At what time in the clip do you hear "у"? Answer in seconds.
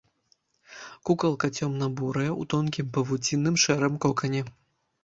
2.41-2.49